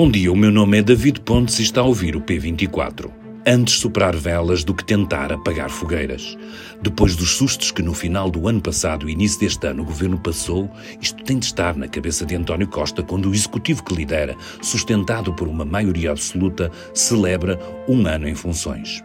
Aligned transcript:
Bom 0.00 0.10
dia, 0.10 0.32
o 0.32 0.34
meu 0.34 0.50
nome 0.50 0.78
é 0.78 0.82
David 0.82 1.20
Pontes 1.20 1.58
e 1.58 1.62
está 1.62 1.82
a 1.82 1.84
ouvir 1.84 2.16
o 2.16 2.22
P24. 2.22 3.10
Antes 3.46 3.74
soprar 3.74 4.16
velas 4.16 4.64
do 4.64 4.72
que 4.72 4.82
tentar 4.82 5.30
apagar 5.30 5.68
fogueiras. 5.68 6.38
Depois 6.80 7.14
dos 7.14 7.36
sustos 7.36 7.70
que 7.70 7.82
no 7.82 7.92
final 7.92 8.30
do 8.30 8.48
ano 8.48 8.62
passado 8.62 9.06
e 9.06 9.12
início 9.12 9.40
deste 9.40 9.66
ano 9.66 9.82
o 9.82 9.84
governo 9.84 10.18
passou, 10.18 10.70
isto 11.02 11.22
tem 11.22 11.38
de 11.38 11.44
estar 11.44 11.76
na 11.76 11.86
cabeça 11.86 12.24
de 12.24 12.34
António 12.34 12.66
Costa 12.66 13.02
quando 13.02 13.28
o 13.28 13.34
executivo 13.34 13.84
que 13.84 13.94
lidera, 13.94 14.34
sustentado 14.62 15.34
por 15.34 15.46
uma 15.46 15.66
maioria 15.66 16.12
absoluta, 16.12 16.70
celebra 16.94 17.60
um 17.86 18.06
ano 18.06 18.26
em 18.26 18.34
funções. 18.34 19.04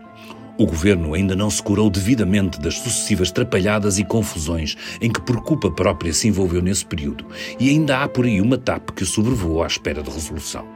O 0.58 0.66
governo 0.66 1.14
ainda 1.14 1.36
não 1.36 1.50
se 1.50 1.62
curou 1.62 1.90
devidamente 1.90 2.58
das 2.58 2.76
sucessivas 2.76 3.34
trapalhadas 3.34 4.00
e 4.00 4.06
confusões 4.06 4.78
em 5.02 5.12
que 5.12 5.20
por 5.20 5.44
culpa 5.44 5.70
própria 5.70 6.14
se 6.14 6.30
envolveu 6.30 6.62
nesse 6.62 6.86
período, 6.86 7.26
e 7.60 7.70
ainda 7.70 8.02
há 8.02 8.08
por 8.08 8.24
aí 8.24 8.40
uma 8.40 8.58
TAP 8.58 8.92
que 8.92 9.04
sobrevoou 9.04 9.62
à 9.62 9.68
espera 9.68 10.02
de 10.02 10.10
resolução. 10.10 10.75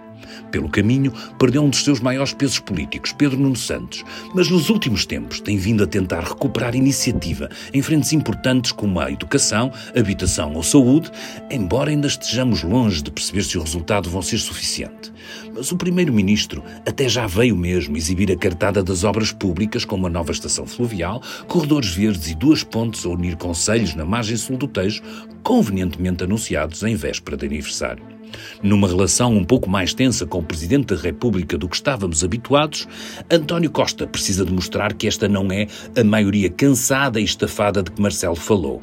Pelo 0.52 0.70
caminho, 0.70 1.14
perdeu 1.38 1.64
um 1.64 1.70
dos 1.70 1.84
seus 1.84 2.00
maiores 2.00 2.34
pesos 2.34 2.60
políticos, 2.60 3.12
Pedro 3.12 3.40
Nuno 3.40 3.56
Santos, 3.56 4.04
mas 4.34 4.50
nos 4.50 4.70
últimos 4.70 5.06
tempos 5.06 5.40
tem 5.40 5.58
vindo 5.58 5.84
a 5.84 5.88
tentar 5.88 6.22
recuperar 6.22 6.76
iniciativa 6.76 7.50
em 7.74 7.82
frentes 7.82 8.14
importantes 8.14 8.72
como 8.72 9.00
a 9.00 9.12
educação, 9.12 9.72
habitação 9.96 10.54
ou 10.54 10.64
saúde, 10.64 11.12
embora 11.50 11.90
ainda 11.90 12.08
estejamos 12.08 12.64
longe 12.64 13.02
de 13.02 13.12
perceber 13.12 13.44
se 13.44 13.58
o 13.58 13.62
resultado 13.62 14.10
vão 14.10 14.22
ser 14.22 14.38
suficiente. 14.38 15.12
Mas 15.54 15.72
o 15.72 15.78
Primeiro-Ministro 15.78 16.64
até 16.86 17.08
já 17.08 17.28
veio 17.28 17.56
mesmo 17.56 17.98
exibir 17.98 18.32
a 18.32 18.38
cartada 18.38 18.84
das 18.84 19.04
obras 19.04 19.32
públicas, 19.32 19.86
como 19.86 20.08
a 20.08 20.10
nova 20.10 20.32
estação 20.32 20.66
fluvial, 20.66 21.22
corredores 21.48 21.90
verdes 21.90 22.30
e 22.30 22.36
duas 22.36 22.64
pontes 22.64 23.06
a 23.06 23.10
unir 23.10 23.36
conselhos 23.36 23.96
na 23.96 24.06
margem 24.06 24.38
sul 24.38 24.58
do 24.58 24.68
Tejo, 24.68 25.02
convenientemente 25.44 26.24
anunciados 26.24 26.84
em 26.84 26.96
véspera 26.96 27.38
de 27.38 27.46
aniversário. 27.46 28.19
Numa 28.62 28.88
relação 28.88 29.36
um 29.36 29.44
pouco 29.44 29.70
mais 29.70 29.94
tensa 29.94 30.26
com 30.26 30.40
o 30.40 30.44
Presidente 30.44 30.94
da 30.94 31.02
República 31.02 31.58
do 31.58 31.68
que 31.68 31.76
estávamos 31.76 32.24
habituados, 32.24 32.88
António 33.32 33.72
Costa 33.72 34.06
precisa 34.08 34.46
demonstrar 34.46 34.94
que 34.94 35.08
esta 35.08 35.28
não 35.28 35.52
é 35.52 35.68
a 35.96 36.04
maioria 36.04 36.50
cansada 36.50 37.20
e 37.20 37.24
estafada 37.24 37.82
de 37.82 37.92
que 37.92 38.02
Marcelo 38.02 38.36
falou 38.36 38.82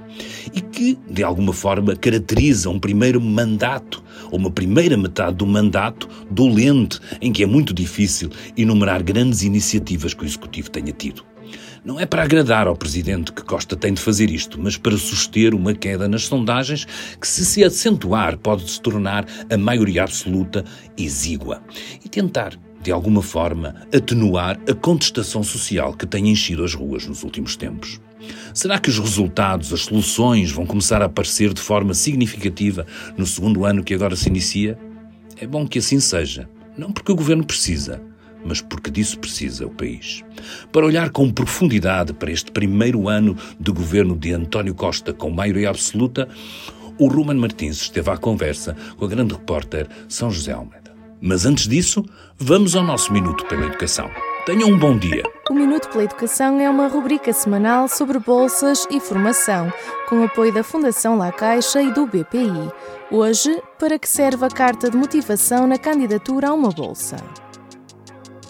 e 0.55 0.61
que, 0.61 0.98
de 1.11 1.22
alguma 1.22 1.53
forma, 1.53 1.94
caracteriza 1.94 2.70
um 2.70 2.78
primeiro 2.78 3.20
mandato 3.20 4.03
ou 4.30 4.38
uma 4.38 4.50
primeira 4.50 4.97
metade 4.97 5.36
do 5.36 5.47
mandato 5.47 6.08
dolente 6.31 6.98
em 7.20 7.33
que 7.33 7.42
é 7.42 7.47
muito 7.47 7.72
difícil 7.72 8.31
enumerar 8.56 9.03
grandes 9.03 9.42
iniciativas 9.42 10.14
que 10.14 10.25
o 10.25 10.27
Executivo 10.27 10.70
tenha 10.70 10.92
tido. 10.92 11.36
Não 11.87 12.01
é 12.01 12.05
para 12.05 12.25
agradar 12.25 12.67
ao 12.67 12.75
Presidente 12.75 13.33
que 13.33 13.45
Costa 13.45 13.77
tem 13.77 13.95
de 13.95 14.01
fazer 14.01 14.29
isto, 14.29 14.61
mas 14.61 14.77
para 14.77 14.98
suster 14.98 15.55
uma 15.55 15.73
queda 15.73 16.09
nas 16.09 16.25
sondagens 16.25 16.84
que, 17.20 17.28
se 17.28 17.47
se 17.47 17.62
acentuar, 17.62 18.37
pode 18.39 18.69
se 18.69 18.81
tornar 18.81 19.25
a 19.48 19.56
maioria 19.56 20.03
absoluta 20.03 20.65
exígua. 20.98 21.62
E 22.05 22.09
tentar, 22.09 22.59
de 22.83 22.91
alguma 22.91 23.23
forma, 23.23 23.87
atenuar 23.95 24.59
a 24.69 24.75
contestação 24.75 25.45
social 25.45 25.95
que 25.95 26.09
tem 26.09 26.28
enchido 26.28 26.65
as 26.65 26.75
ruas 26.75 27.06
nos 27.06 27.23
últimos 27.23 27.55
tempos. 27.55 28.00
Será 28.53 28.81
que 28.81 28.91
os 28.91 28.98
resultados, 28.98 29.73
as 29.73 29.83
soluções 29.83 30.50
vão 30.50 30.67
começar 30.67 31.00
a 31.03 31.05
aparecer 31.05 31.55
de 31.55 31.61
forma 31.61 31.95
significativa 31.95 32.84
no 33.17 33.25
segundo 33.25 33.65
ano 33.65 33.84
que 33.84 33.95
agora 33.95 34.17
se 34.17 34.28
inicia? 34.28 34.77
É 35.41 35.47
bom 35.47 35.65
que 35.69 35.78
assim 35.78 36.00
seja, 36.00 36.48
não 36.77 36.91
porque 36.91 37.12
o 37.12 37.17
governo 37.17 37.45
precisa, 37.45 38.03
mas 38.47 38.61
porque 38.61 38.91
disso 38.91 39.19
precisa 39.19 39.66
o 39.66 39.70
país. 39.70 40.25
Para 40.72 40.86
olhar 40.86 41.11
com 41.11 41.30
profundidade 41.30 42.12
para 42.12 42.30
este 42.30 42.53
primeiro 42.53 43.08
ano 43.08 43.36
de 43.58 43.72
governo 43.72 44.16
de 44.16 44.33
António 44.33 44.75
Costa 44.75 45.12
com 45.12 45.30
maioria 45.30 45.69
absoluta, 45.69 46.28
o 46.98 47.08
Ruman 47.08 47.34
Martins 47.34 47.83
esteve 47.83 48.11
à 48.11 48.16
conversa 48.16 48.77
com 48.97 49.05
a 49.05 49.08
grande 49.08 49.34
repórter 49.34 49.88
São 50.08 50.30
José 50.30 50.53
Almeida. 50.53 50.94
Mas 51.20 51.44
antes 51.44 51.66
disso, 51.66 52.05
vamos 52.38 52.77
ao 52.77 52.84
nosso 52.84 53.12
Minuto 53.12 53.44
pela 53.47 53.66
Educação. 53.66 54.11
Tenham 54.44 54.69
um 54.69 54.78
bom 54.78 54.97
dia. 54.97 55.25
O 55.50 55.54
Minuto 55.54 55.88
pela 55.88 56.04
Educação 56.04 56.60
é 56.60 56.71
uma 56.71 56.87
rubrica 56.87 57.32
semanal 57.32 57.88
sobre 57.88 58.19
bolsas 58.19 58.87
e 58.91 59.00
formação, 59.00 59.72
com 60.09 60.22
apoio 60.22 60.53
da 60.53 60.62
Fundação 60.62 61.16
La 61.16 61.32
Caixa 61.32 61.82
e 61.82 61.92
do 61.92 62.06
BPI. 62.06 62.71
Hoje, 63.10 63.60
para 63.78 63.98
que 63.98 64.09
serve 64.09 64.44
a 64.44 64.48
carta 64.48 64.91
de 64.91 64.97
motivação 64.97 65.66
na 65.66 65.78
candidatura 65.78 66.48
a 66.48 66.53
uma 66.53 66.71
bolsa? 66.71 67.16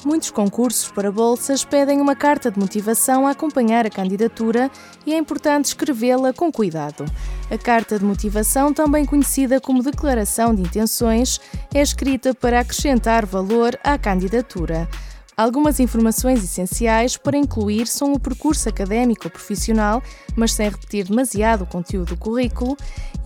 Muitos 0.06 0.31
concursos 0.31 0.89
para 0.89 1.11
bolsas 1.11 1.65
pedem 1.65 2.00
uma 2.00 2.15
carta 2.15 2.49
de 2.49 2.61
motivação 2.61 3.27
a 3.27 3.33
acompanhar 3.33 3.84
a 3.84 3.91
candidatura 3.91 4.71
e 5.05 5.12
é 5.12 5.19
importante 5.19 5.65
escrevê-la 5.65 6.33
com 6.33 6.53
cuidado. 6.53 7.05
A 7.50 7.59
carta 7.59 7.99
de 7.99 8.05
motivação, 8.05 8.72
também 8.72 9.05
conhecida 9.05 9.61
como 9.61 9.83
declaração 9.83 10.55
de 10.55 10.62
intenções, 10.62 11.41
é 11.75 11.83
escrita 11.83 12.33
para 12.33 12.61
acrescentar 12.61 13.27
valor 13.27 13.77
à 13.83 13.99
candidatura. 13.99 14.89
Algumas 15.38 15.78
informações 15.80 16.42
essenciais 16.42 17.19
para 17.19 17.36
incluir 17.36 17.86
são 17.86 18.14
o 18.14 18.19
percurso 18.19 18.70
académico 18.70 19.24
ou 19.26 19.30
profissional, 19.30 20.02
mas 20.34 20.54
sem 20.54 20.70
repetir 20.70 21.04
demasiado 21.04 21.64
o 21.64 21.66
conteúdo 21.66 22.14
do 22.14 22.16
currículo, 22.16 22.74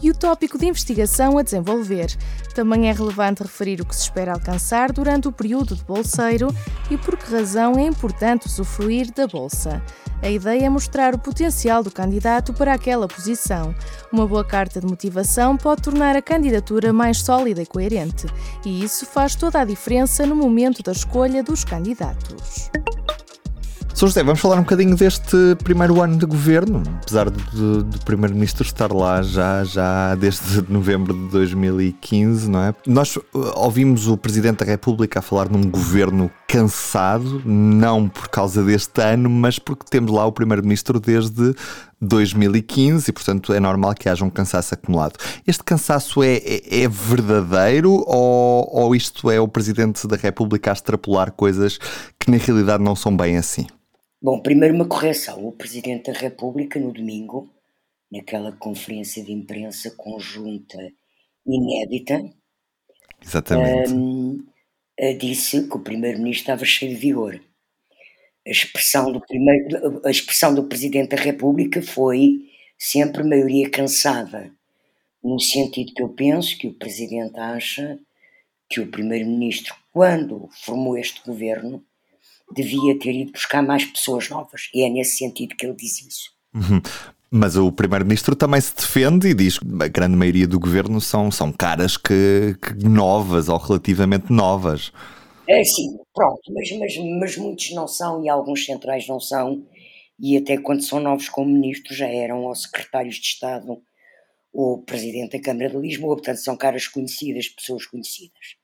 e 0.03 0.11
o 0.11 0.15
tópico 0.15 0.59
de 0.59 0.67
investigação 0.67 1.39
a 1.39 1.43
desenvolver. 1.43 2.17
Também 2.53 2.89
é 2.89 2.93
relevante 2.93 3.45
referir 3.45 3.81
o 3.81 3.87
que 3.87 3.95
se 3.95 4.03
espera 4.03 4.33
alcançar 4.33 4.91
durante 4.91 5.29
o 5.29 5.33
período 5.33 5.77
de 5.77 5.85
bolseiro 5.85 6.49
e 6.91 6.99
por 6.99 7.17
que 7.17 7.31
razão 7.31 7.79
é 7.79 7.83
importante 7.83 8.49
usufruir 8.49 9.13
da 9.13 9.29
bolsa. 9.29 9.81
A 10.21 10.29
ideia 10.29 10.67
é 10.67 10.69
mostrar 10.69 11.15
o 11.15 11.19
potencial 11.19 11.83
do 11.83 11.93
candidato 11.93 12.53
para 12.53 12.75
aquela 12.75 13.07
posição. 13.07 13.73
Uma 14.13 14.27
boa 14.27 14.45
carta 14.45 14.81
de 14.81 14.87
motivação 14.87 15.57
pode 15.57 15.83
tornar 15.83 16.17
a 16.17 16.23
candidatura 16.23 16.93
mais 16.93 17.19
sólida 17.19 17.63
e 17.63 17.67
coerente, 17.67 18.27
e 18.65 18.83
isso 18.83 19.07
faz 19.07 19.37
toda 19.37 19.61
a 19.61 19.65
diferença 19.65 20.27
no 20.27 20.35
momento 20.35 20.83
da 20.83 20.91
escolha 20.91 21.45
dos 21.45 21.65
candidatos. 21.65 22.71
Sr. 23.95 24.07
José, 24.07 24.23
vamos 24.25 24.41
falar 24.41 24.57
um 24.57 24.63
bocadinho 24.63 24.97
deste 24.97 25.37
primeiro 25.63 26.01
ano 26.01 26.17
de 26.17 26.25
governo, 26.25 26.83
apesar 27.03 27.29
do, 27.29 27.85
do 27.85 27.99
Primeiro-Ministro 28.01 28.65
estar 28.65 28.91
lá 28.93 29.21
já, 29.21 29.63
já 29.63 30.15
desde 30.15 30.65
novembro 30.73 31.13
de 31.13 31.29
2015, 31.29 32.49
não 32.49 32.65
é? 32.65 32.75
Nós 32.87 33.17
uh, 33.17 33.23
ouvimos 33.57 34.09
o 34.09 34.17
Presidente 34.17 34.61
da 34.61 34.65
República 34.65 35.19
a 35.19 35.23
falar 35.23 35.51
num 35.51 35.71
governo 35.71 36.31
cansado, 36.51 37.41
não 37.47 38.09
por 38.09 38.29
causa 38.29 38.65
deste 38.65 39.01
ano, 39.01 39.31
mas 39.31 39.61
porque 39.61 39.85
temos 39.89 40.11
lá 40.11 40.27
o 40.27 40.33
Primeiro-Ministro 40.33 40.99
desde 40.99 41.55
2015 42.01 43.09
e, 43.09 43.13
portanto, 43.13 43.53
é 43.53 43.61
normal 43.61 43.95
que 43.95 44.09
haja 44.09 44.25
um 44.25 44.31
cansaço 44.31 44.75
acumulado. 44.75 45.17
Este 45.47 45.63
cansaço 45.63 46.25
é, 46.25 46.39
é, 46.39 46.83
é 46.83 46.89
verdadeiro 46.89 48.03
ou, 48.05 48.69
ou 48.69 48.97
isto 48.97 49.31
é 49.31 49.41
o 49.41 49.47
Presidente 49.47 50.09
da 50.09 50.17
República 50.17 50.71
a 50.71 50.73
extrapolar 50.73 51.31
coisas 51.31 51.79
que 52.19 52.29
na 52.33 52.37
realidade 52.37 52.83
não 52.83 52.97
são 52.97 53.17
bem 53.17 53.37
assim? 53.37 53.69
Bom, 54.21 54.43
primeiro 54.43 54.75
uma 54.75 54.87
correção. 54.87 55.47
O 55.47 55.53
Presidente 55.53 56.11
da 56.11 56.19
República, 56.19 56.81
no 56.81 56.93
domingo, 56.93 57.49
naquela 58.11 58.51
conferência 58.51 59.23
de 59.23 59.31
imprensa 59.31 59.93
conjunta 59.97 60.79
inédita, 61.47 62.21
Exatamente. 63.23 63.93
Um, 63.93 64.39
disse 65.19 65.67
que 65.69 65.77
o 65.77 65.81
Primeiro-Ministro 65.81 66.43
estava 66.43 66.65
cheio 66.65 66.95
de 66.95 67.01
vigor. 67.01 67.41
A 68.47 68.51
expressão, 68.51 69.13
do 69.13 69.21
primeiro, 69.21 70.03
a 70.05 70.11
expressão 70.11 70.55
do 70.55 70.65
Presidente 70.65 71.11
da 71.11 71.23
República 71.23 71.83
foi 71.83 72.51
sempre 72.79 73.23
maioria 73.23 73.71
cansada, 73.71 74.53
no 75.23 75.39
sentido 75.39 75.93
que 75.95 76.03
eu 76.03 76.09
penso 76.09 76.57
que 76.57 76.67
o 76.67 76.75
Presidente 76.75 77.39
acha 77.39 77.99
que 78.69 78.81
o 78.81 78.87
Primeiro-Ministro, 78.87 79.75
quando 79.93 80.49
formou 80.65 80.97
este 80.97 81.21
governo, 81.25 81.85
devia 82.53 82.99
ter 82.99 83.15
ido 83.15 83.33
buscar 83.33 83.63
mais 83.63 83.85
pessoas 83.85 84.29
novas. 84.29 84.71
E 84.75 84.83
é 84.83 84.89
nesse 84.89 85.19
sentido 85.19 85.55
que 85.57 85.67
ele 85.67 85.75
diz 85.75 86.01
isso. 86.01 86.33
Uhum. 86.55 86.81
Mas 87.33 87.57
o 87.57 87.71
Primeiro-Ministro 87.71 88.35
também 88.35 88.61
se 88.61 88.75
defende 88.75 89.29
e 89.29 89.35
diz 89.35 89.59
que 89.59 89.67
a 89.81 89.87
grande 89.87 90.17
maioria 90.17 90.49
do 90.49 90.59
governo 90.59 91.01
são, 91.01 91.31
são 91.31 91.53
caras 91.53 91.97
que, 91.97 92.57
que 92.61 92.75
novas 92.85 93.49
ou 93.49 93.57
relativamente 93.57 94.33
novas. 94.33 94.93
É 95.47 95.63
sim, 95.63 95.97
pronto, 96.13 96.41
mas, 96.53 96.73
mas, 96.79 96.97
mas 96.97 97.37
muitos 97.37 97.71
não 97.71 97.87
são 97.87 98.25
e 98.25 98.29
alguns 98.29 98.65
centrais 98.65 99.07
não 99.07 99.21
são, 99.21 99.65
e 100.19 100.37
até 100.37 100.59
quando 100.59 100.83
são 100.83 100.99
novos 100.99 101.29
como 101.29 101.51
ministros 101.51 101.97
já 101.97 102.09
eram 102.09 102.45
ou 102.45 102.55
secretários 102.55 103.15
de 103.17 103.27
Estado 103.27 103.81
ou 104.53 104.83
presidente 104.83 105.37
da 105.37 105.43
Câmara 105.43 105.71
de 105.71 105.77
Lisboa, 105.77 106.17
portanto 106.17 106.39
são 106.39 106.57
caras 106.57 106.89
conhecidas, 106.89 107.49
pessoas 107.49 107.87
conhecidas. 107.87 108.57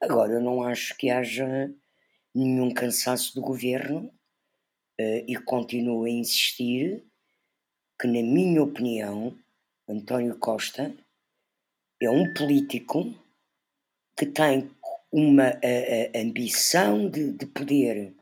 Agora, 0.00 0.32
eu 0.32 0.40
não 0.40 0.62
acho 0.62 0.96
que 0.96 1.10
haja 1.10 1.70
nenhum 2.34 2.72
cansaço 2.72 3.34
do 3.34 3.42
governo 3.42 4.10
uh, 5.00 5.24
e 5.28 5.36
continuo 5.36 6.04
a 6.04 6.10
insistir 6.10 7.04
que, 8.00 8.06
na 8.06 8.22
minha 8.22 8.62
opinião, 8.62 9.36
António 9.88 10.38
Costa 10.38 10.94
é 12.00 12.10
um 12.10 12.32
político 12.34 13.14
que 14.16 14.26
tem 14.26 14.70
uma 15.12 15.50
uh, 15.50 16.18
ambição 16.18 17.08
de, 17.08 17.32
de, 17.32 17.46
poder, 17.46 18.14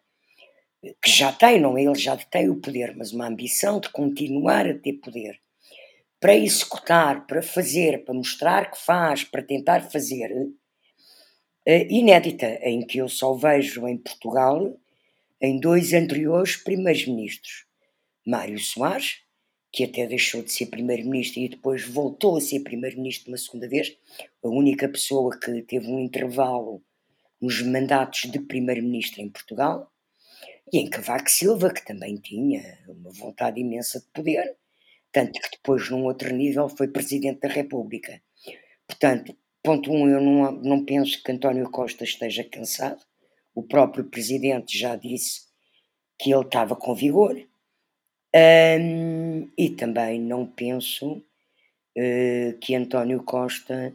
que 1.02 1.10
já 1.10 1.32
tem, 1.32 1.60
não 1.60 1.76
é? 1.76 1.84
Ele 1.84 1.94
já 1.94 2.16
tem 2.16 2.50
o 2.50 2.60
poder, 2.60 2.94
mas 2.96 3.12
uma 3.12 3.26
ambição 3.26 3.80
de 3.80 3.88
continuar 3.88 4.66
a 4.68 4.78
ter 4.78 4.94
poder 4.94 5.40
para 6.20 6.36
executar, 6.36 7.26
para 7.26 7.42
fazer, 7.42 8.04
para 8.04 8.14
mostrar 8.14 8.70
que 8.70 8.78
faz, 8.78 9.24
para 9.24 9.42
tentar 9.42 9.90
fazer 9.90 10.30
inédita, 11.66 12.46
em 12.62 12.86
que 12.86 12.98
eu 12.98 13.08
só 13.08 13.34
vejo 13.34 13.88
em 13.88 13.98
Portugal, 13.98 14.78
em 15.40 15.58
dois 15.58 15.92
anteriores 15.92 16.56
primeiros-ministros, 16.56 17.66
Mário 18.24 18.58
Soares, 18.60 19.21
que 19.72 19.84
até 19.84 20.06
deixou 20.06 20.42
de 20.42 20.52
ser 20.52 20.66
primeiro-ministro 20.66 21.40
e 21.40 21.48
depois 21.48 21.84
voltou 21.84 22.36
a 22.36 22.40
ser 22.40 22.60
primeiro-ministro 22.60 23.30
uma 23.30 23.38
segunda 23.38 23.66
vez, 23.66 23.96
a 24.44 24.48
única 24.48 24.88
pessoa 24.88 25.38
que 25.38 25.62
teve 25.62 25.86
um 25.86 25.98
intervalo 25.98 26.82
nos 27.40 27.62
mandatos 27.62 28.30
de 28.30 28.38
primeiro-ministro 28.38 29.22
em 29.22 29.30
Portugal, 29.30 29.90
e 30.72 30.78
em 30.78 30.88
Cavaco 30.88 31.30
Silva, 31.30 31.72
que 31.72 31.84
também 31.84 32.16
tinha 32.16 32.78
uma 32.88 33.10
vontade 33.10 33.60
imensa 33.60 34.00
de 34.00 34.06
poder, 34.06 34.56
tanto 35.12 35.38
que 35.38 35.50
depois, 35.50 35.90
num 35.90 36.04
outro 36.04 36.34
nível, 36.34 36.68
foi 36.68 36.88
presidente 36.88 37.40
da 37.40 37.48
República. 37.48 38.22
Portanto, 38.86 39.36
ponto 39.62 39.92
um, 39.92 40.08
eu 40.08 40.20
não, 40.20 40.52
não 40.52 40.84
penso 40.84 41.22
que 41.22 41.30
António 41.30 41.70
Costa 41.70 42.04
esteja 42.04 42.42
cansado. 42.44 43.04
O 43.54 43.62
próprio 43.62 44.04
presidente 44.04 44.78
já 44.78 44.96
disse 44.96 45.42
que 46.18 46.32
ele 46.32 46.44
estava 46.44 46.74
com 46.74 46.94
vigor. 46.94 47.36
Um, 48.34 49.50
e 49.58 49.68
também 49.70 50.18
não 50.18 50.46
penso 50.46 51.16
uh, 51.16 52.58
que 52.60 52.74
António 52.74 53.22
Costa 53.22 53.94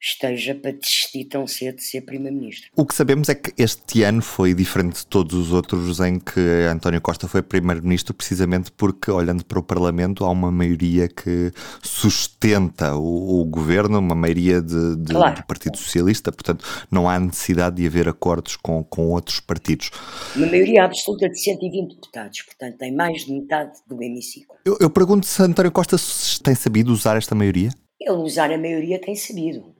esteja 0.00 0.54
para 0.54 0.72
desistir 0.72 1.24
tão 1.24 1.46
cedo 1.46 1.76
de 1.76 1.84
ser 1.84 2.02
Primeiro-Ministro. 2.02 2.70
O 2.76 2.84
que 2.84 2.94
sabemos 2.94 3.28
é 3.28 3.34
que 3.34 3.52
este 3.56 4.02
ano 4.02 4.22
foi 4.22 4.54
diferente 4.54 5.00
de 5.00 5.06
todos 5.06 5.34
os 5.34 5.52
outros 5.52 6.00
em 6.00 6.18
que 6.18 6.40
António 6.70 7.00
Costa 7.00 7.26
foi 7.26 7.42
Primeiro-Ministro, 7.42 8.14
precisamente 8.14 8.70
porque, 8.70 9.10
olhando 9.10 9.44
para 9.44 9.58
o 9.58 9.62
Parlamento, 9.62 10.24
há 10.24 10.30
uma 10.30 10.52
maioria 10.52 11.08
que 11.08 11.50
sustenta 11.82 12.94
o, 12.94 13.40
o 13.40 13.44
governo, 13.44 13.98
uma 13.98 14.14
maioria 14.14 14.60
de, 14.60 14.96
de, 14.96 15.12
claro. 15.12 15.36
do 15.36 15.46
Partido 15.46 15.76
Socialista, 15.78 16.30
portanto, 16.30 16.64
não 16.90 17.08
há 17.08 17.18
necessidade 17.18 17.76
de 17.76 17.86
haver 17.86 18.08
acordos 18.08 18.56
com, 18.56 18.84
com 18.84 19.08
outros 19.08 19.40
partidos. 19.40 19.90
Uma 20.34 20.46
maioria 20.46 20.84
absoluta 20.84 21.28
de 21.28 21.40
120 21.40 21.94
deputados, 21.94 22.42
portanto, 22.42 22.78
tem 22.78 22.94
mais 22.94 23.24
de 23.24 23.32
metade 23.32 23.72
do 23.86 24.02
hemiciclo. 24.02 24.56
Eu, 24.64 24.76
eu 24.80 24.90
pergunto 24.90 25.26
se 25.26 25.42
António 25.42 25.72
Costa 25.72 25.96
tem 26.42 26.54
sabido 26.54 26.92
usar 26.92 27.16
esta 27.16 27.34
maioria? 27.34 27.70
Ele 28.00 28.18
usar 28.18 28.52
a 28.52 28.58
maioria 28.58 29.00
tem 29.00 29.14
sabido. 29.14 29.75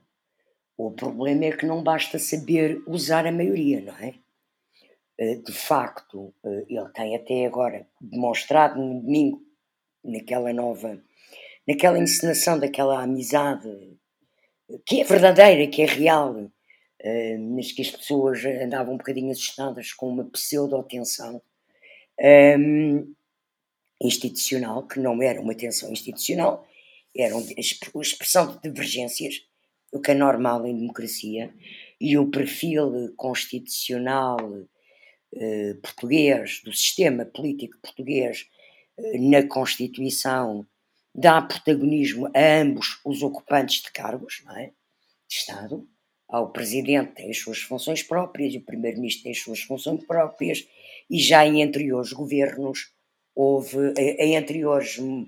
O 0.77 0.91
problema 0.91 1.45
é 1.45 1.51
que 1.51 1.65
não 1.65 1.81
basta 1.81 2.19
saber 2.19 2.83
usar 2.85 3.25
a 3.25 3.31
maioria, 3.31 3.81
não 3.81 3.95
é? 3.95 4.13
Eh, 5.17 5.35
de 5.37 5.51
facto, 5.51 6.31
eh, 6.45 6.65
ele 6.69 6.89
tem 6.93 7.15
até 7.15 7.47
agora 7.47 7.87
demonstrado 7.99 8.79
no 8.79 9.01
domingo, 9.01 9.41
naquela 10.03 10.53
nova, 10.53 11.01
naquela 11.67 11.97
encenação 11.97 12.59
daquela 12.59 13.01
amizade 13.01 13.97
que 14.85 15.01
é 15.01 15.03
verdadeira, 15.03 15.65
que 15.67 15.81
é 15.81 15.85
real, 15.85 16.51
eh, 16.99 17.37
mas 17.39 17.71
que 17.71 17.81
as 17.81 17.89
pessoas 17.89 18.45
andavam 18.45 18.93
um 18.93 18.97
bocadinho 18.97 19.31
assustadas 19.31 19.91
com 19.93 20.07
uma 20.09 20.25
pseudo-tensão 20.25 21.41
institucional, 24.01 24.87
que 24.87 24.99
não 24.99 25.21
era 25.21 25.41
uma 25.41 25.55
tensão 25.55 25.91
institucional, 25.91 26.67
era 27.15 27.35
uma 27.35 28.01
expressão 28.01 28.47
de 28.47 28.61
divergências 28.61 29.47
o 29.91 29.99
que 29.99 30.11
é 30.11 30.13
normal 30.13 30.65
em 30.65 30.75
democracia, 30.75 31.53
e 31.99 32.17
o 32.17 32.29
perfil 32.29 33.13
constitucional 33.15 34.37
eh, 35.35 35.75
português, 35.81 36.61
do 36.63 36.71
sistema 36.71 37.25
político 37.25 37.77
português 37.81 38.47
eh, 38.97 39.17
na 39.19 39.45
Constituição, 39.47 40.65
dá 41.13 41.41
protagonismo 41.41 42.27
a 42.27 42.61
ambos 42.61 42.99
os 43.05 43.21
ocupantes 43.21 43.81
de 43.81 43.91
cargos 43.91 44.41
não 44.45 44.57
é? 44.57 44.67
de 45.27 45.35
Estado. 45.35 45.87
Ao 46.29 46.51
Presidente 46.51 47.13
tem 47.13 47.29
as 47.29 47.37
suas 47.39 47.59
funções 47.59 48.03
próprias, 48.03 48.55
o 48.55 48.61
Primeiro-Ministro 48.61 49.23
tem 49.23 49.31
as 49.31 49.39
suas 49.39 49.61
funções 49.61 50.03
próprias, 50.05 50.67
e 51.09 51.19
já 51.19 51.45
em 51.45 51.63
anteriores 51.63 52.13
governos 52.13 52.91
houve, 53.35 53.93
eh, 53.97 54.25
em 54.25 54.37
anteriores 54.37 54.97
hum, 54.97 55.27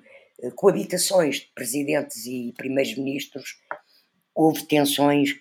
coabitações 0.56 1.42
de 1.42 1.52
presidentes 1.54 2.26
e 2.26 2.54
primeiros-ministros, 2.56 3.58
houve 4.40 4.64
tensões 4.64 5.32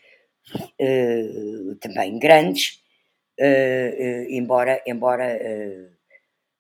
uh, 0.55 1.75
também 1.77 2.19
grandes, 2.19 2.83
uh, 3.41 4.27
embora, 4.29 4.83
embora 4.85 5.39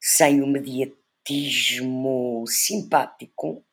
sem 0.00 0.40
o 0.40 0.46
mediatismo 0.46 2.44
simpático 2.46 3.64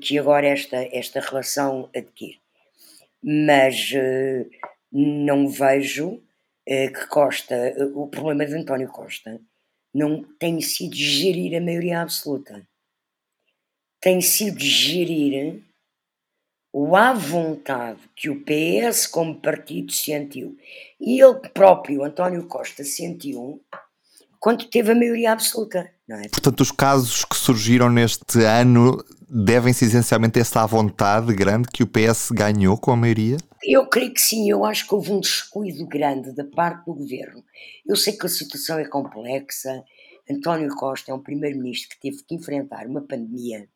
que 0.00 0.18
agora 0.18 0.46
esta, 0.46 0.76
esta 0.96 1.20
relação 1.20 1.90
adquire. 1.94 2.40
Mas 3.22 3.92
não 4.90 5.48
vejo 5.48 6.22
que 6.66 7.06
Costa, 7.08 7.74
o 7.94 8.06
problema 8.06 8.46
de 8.46 8.54
António 8.54 8.88
Costa, 8.88 9.40
não 9.92 10.22
tem 10.38 10.60
sido 10.60 10.94
gerir 10.94 11.56
a 11.56 11.60
maioria 11.60 12.00
absoluta. 12.00 12.66
Tem 14.00 14.20
sido 14.20 14.60
gerir 14.60 15.62
o 16.76 16.96
à 16.96 17.12
vontade 17.12 18.00
que 18.16 18.28
o 18.28 18.42
PS 18.42 19.06
como 19.06 19.40
partido 19.40 19.92
sentiu 19.92 20.56
e 21.00 21.22
ele 21.22 21.48
próprio, 21.54 22.02
António 22.02 22.48
Costa, 22.48 22.82
sentiu 22.82 23.62
quando 24.40 24.64
teve 24.64 24.90
a 24.90 24.94
maioria 24.96 25.30
absoluta. 25.30 25.88
Não 26.08 26.16
é? 26.16 26.28
Portanto, 26.28 26.60
os 26.60 26.72
casos 26.72 27.24
que 27.24 27.36
surgiram 27.36 27.88
neste 27.88 28.42
ano 28.42 29.04
devem-se 29.30 29.84
essencialmente 29.84 30.40
a 30.40 30.42
essa 30.42 30.66
vontade 30.66 31.32
grande 31.32 31.68
que 31.72 31.84
o 31.84 31.86
PS 31.86 32.30
ganhou 32.32 32.76
com 32.76 32.90
a 32.90 32.96
maioria? 32.96 33.36
Eu 33.62 33.86
creio 33.86 34.12
que 34.12 34.20
sim, 34.20 34.50
eu 34.50 34.64
acho 34.64 34.88
que 34.88 34.94
houve 34.96 35.12
um 35.12 35.20
descuido 35.20 35.86
grande 35.86 36.34
da 36.34 36.44
parte 36.44 36.86
do 36.86 36.94
governo. 36.94 37.44
Eu 37.86 37.94
sei 37.94 38.14
que 38.14 38.26
a 38.26 38.28
situação 38.28 38.80
é 38.80 38.84
complexa. 38.84 39.84
António 40.28 40.74
Costa 40.74 41.12
é 41.12 41.14
um 41.14 41.22
primeiro-ministro 41.22 41.90
que 41.90 42.10
teve 42.10 42.24
que 42.24 42.34
enfrentar 42.34 42.84
uma 42.88 43.00
pandemia 43.00 43.68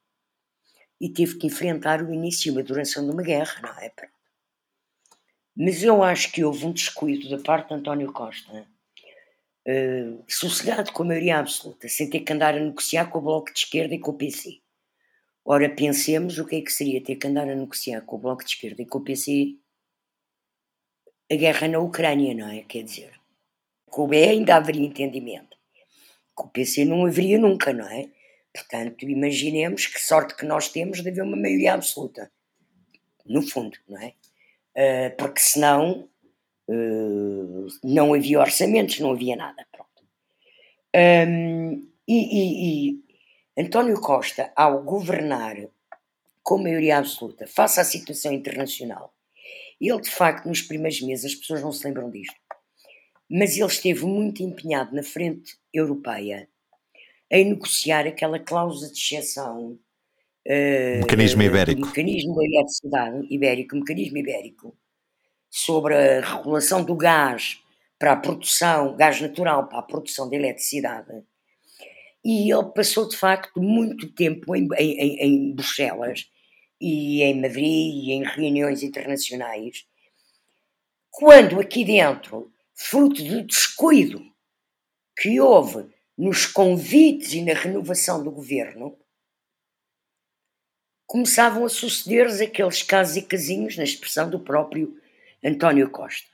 e 1.00 1.08
teve 1.08 1.36
que 1.38 1.46
enfrentar 1.46 2.02
o 2.02 2.12
início 2.12 2.54
e 2.54 2.58
a 2.58 2.62
duração 2.62 3.04
de 3.04 3.12
uma 3.12 3.22
guerra, 3.22 3.60
não 3.62 3.78
é? 3.78 3.92
Mas 5.56 5.82
eu 5.82 6.02
acho 6.02 6.32
que 6.32 6.44
houve 6.44 6.66
um 6.66 6.72
descuido 6.72 7.28
da 7.28 7.42
parte 7.42 7.68
de 7.68 7.74
António 7.74 8.12
Costa, 8.12 8.66
uh, 9.66 10.24
sossegado 10.28 10.92
com 10.92 11.02
a 11.02 11.06
maioria 11.06 11.38
absoluta, 11.38 11.88
sem 11.88 12.08
ter 12.08 12.20
que 12.20 12.32
andar 12.32 12.54
a 12.54 12.60
negociar 12.60 13.06
com 13.06 13.18
o 13.18 13.22
Bloco 13.22 13.52
de 13.52 13.58
Esquerda 13.58 13.94
e 13.94 13.98
com 13.98 14.12
o 14.12 14.14
PC. 14.14 14.60
Ora, 15.44 15.68
pensemos 15.68 16.38
o 16.38 16.46
que 16.46 16.56
é 16.56 16.60
que 16.60 16.72
seria 16.72 17.02
ter 17.02 17.16
que 17.16 17.26
andar 17.26 17.48
a 17.48 17.54
negociar 17.54 18.02
com 18.02 18.16
o 18.16 18.18
Bloco 18.18 18.44
de 18.44 18.50
Esquerda 18.50 18.82
e 18.82 18.86
com 18.86 18.98
o 18.98 19.04
PC 19.04 19.56
a 21.30 21.34
guerra 21.34 21.68
na 21.68 21.78
Ucrânia, 21.78 22.34
não 22.34 22.48
é? 22.48 22.62
Quer 22.62 22.82
dizer, 22.84 23.12
com 23.86 24.04
o 24.04 24.08
BE 24.08 24.16
ainda 24.16 24.56
haveria 24.56 24.86
entendimento. 24.86 25.56
Com 26.34 26.46
o 26.46 26.50
PC 26.50 26.84
não 26.84 27.04
haveria 27.04 27.38
nunca, 27.38 27.72
não 27.72 27.86
é? 27.86 28.08
Portanto, 28.58 29.08
imaginemos 29.08 29.86
que 29.86 30.00
sorte 30.00 30.34
que 30.34 30.44
nós 30.44 30.68
temos 30.68 31.00
de 31.00 31.08
haver 31.08 31.22
uma 31.22 31.36
maioria 31.36 31.74
absoluta, 31.74 32.28
no 33.24 33.40
fundo, 33.42 33.78
não 33.88 34.00
é? 34.00 34.14
Uh, 34.74 35.16
porque 35.16 35.40
senão 35.40 36.08
uh, 36.68 37.66
não 37.84 38.14
havia 38.14 38.40
orçamentos, 38.40 38.98
não 38.98 39.12
havia 39.12 39.36
nada. 39.36 39.64
Um, 40.96 41.88
e, 42.08 42.16
e, 42.16 42.90
e 42.90 43.62
António 43.62 44.00
Costa, 44.00 44.50
ao 44.56 44.82
governar 44.82 45.56
com 46.42 46.58
maioria 46.58 46.98
absoluta, 46.98 47.46
face 47.46 47.78
à 47.78 47.84
situação 47.84 48.32
internacional, 48.32 49.14
ele 49.80 50.00
de 50.00 50.10
facto 50.10 50.46
nos 50.46 50.62
primeiros 50.62 51.00
meses, 51.02 51.26
as 51.26 51.34
pessoas 51.34 51.62
não 51.62 51.70
se 51.70 51.86
lembram 51.86 52.10
disto, 52.10 52.34
mas 53.30 53.56
ele 53.56 53.66
esteve 53.66 54.04
muito 54.04 54.42
empenhado 54.42 54.96
na 54.96 55.02
frente 55.02 55.56
europeia 55.72 56.48
em 57.30 57.50
negociar 57.50 58.06
aquela 58.06 58.38
cláusula 58.38 58.90
de 58.90 58.98
exceção. 58.98 59.78
Uh, 60.46 61.00
mecanismo 61.00 61.42
ibérico. 61.42 61.86
mecanismo 61.86 62.34
da 62.34 62.44
eletricidade 62.44 63.26
ibérico, 63.30 63.76
mecanismo 63.76 64.16
ibérico, 64.16 64.76
sobre 65.50 65.94
a 65.94 66.20
regulação 66.20 66.84
do 66.84 66.96
gás 66.96 67.60
para 67.98 68.12
a 68.12 68.16
produção, 68.16 68.96
gás 68.96 69.20
natural 69.20 69.68
para 69.68 69.80
a 69.80 69.82
produção 69.82 70.28
de 70.28 70.36
eletricidade. 70.36 71.22
E 72.24 72.52
ele 72.52 72.70
passou 72.74 73.08
de 73.08 73.16
facto 73.16 73.60
muito 73.60 74.10
tempo 74.12 74.54
em, 74.54 74.68
em, 74.76 75.16
em 75.20 75.54
Bruxelas 75.54 76.30
e 76.80 77.22
em 77.22 77.40
Madrid 77.40 77.64
e 77.64 78.12
em 78.12 78.24
reuniões 78.24 78.82
internacionais, 78.82 79.86
quando 81.10 81.60
aqui 81.60 81.84
dentro, 81.84 82.52
fruto 82.74 83.22
do 83.24 83.42
descuido 83.42 84.22
que 85.16 85.40
houve 85.40 85.86
nos 86.18 86.46
convites 86.46 87.32
e 87.32 87.42
na 87.42 87.54
renovação 87.54 88.24
do 88.24 88.32
governo, 88.32 88.98
começavam 91.06 91.64
a 91.64 91.68
suceder-se 91.68 92.42
aqueles 92.42 92.82
casos 92.82 93.16
e 93.16 93.22
casinhos, 93.22 93.76
na 93.76 93.84
expressão 93.84 94.28
do 94.28 94.40
próprio 94.40 95.00
António 95.42 95.88
Costa. 95.88 96.28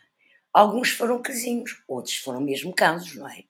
Alguns 0.52 0.90
foram 0.90 1.20
casinhos, 1.20 1.82
outros 1.86 2.16
foram 2.16 2.40
mesmo 2.40 2.74
casos, 2.74 3.14
não 3.14 3.28
é? 3.28 3.44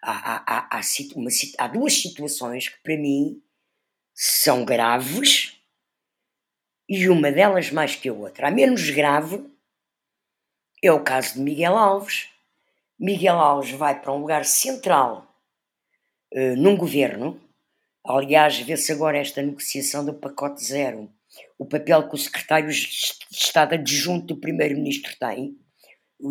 Há, 0.00 0.36
há, 0.46 0.78
há, 0.78 0.80
uma, 1.16 1.30
há 1.58 1.68
duas 1.68 1.94
situações 1.94 2.68
que, 2.68 2.82
para 2.82 2.96
mim, 2.96 3.42
são 4.14 4.64
graves 4.64 5.58
e 6.88 7.08
uma 7.08 7.32
delas 7.32 7.70
mais 7.70 7.96
que 7.96 8.08
a 8.08 8.12
outra. 8.12 8.48
A 8.48 8.50
menos 8.50 8.88
grave 8.90 9.44
é 10.82 10.92
o 10.92 11.02
caso 11.02 11.34
de 11.34 11.40
Miguel 11.40 11.76
Alves. 11.76 12.28
Miguel 12.98 13.38
Alves 13.38 13.72
vai 13.72 14.00
para 14.00 14.12
um 14.12 14.20
lugar 14.20 14.44
central 14.44 15.26
uh, 16.32 16.56
num 16.56 16.76
governo. 16.76 17.40
Aliás, 18.06 18.58
vê-se 18.58 18.92
agora 18.92 19.18
esta 19.18 19.42
negociação 19.42 20.04
do 20.04 20.14
pacote 20.14 20.64
zero, 20.64 21.10
o 21.58 21.66
papel 21.66 22.08
que 22.08 22.14
o 22.14 22.18
secretário 22.18 22.70
de 22.70 22.88
Estado 23.30 23.74
adjunto 23.74 24.34
do 24.34 24.40
primeiro-ministro 24.40 25.16
tem 25.18 25.56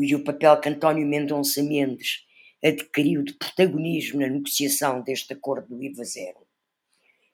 e 0.01 0.15
o 0.15 0.23
papel 0.23 0.59
que 0.59 0.69
António 0.69 1.05
Mendonça 1.05 1.61
Mendes 1.61 2.25
adquiriu 2.63 3.23
de 3.23 3.33
protagonismo 3.33 4.21
na 4.21 4.27
negociação 4.27 5.01
deste 5.01 5.33
acordo 5.33 5.67
do 5.67 5.83
IVA 5.83 6.03
zero. 6.05 6.47